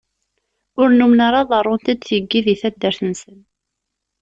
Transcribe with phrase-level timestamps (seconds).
[0.81, 3.39] Ur nummen ara ḍerrunt-d tiki deg taddart-nsen.